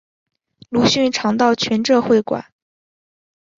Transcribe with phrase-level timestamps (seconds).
[0.69, 2.51] 鲁迅常到全浙会馆。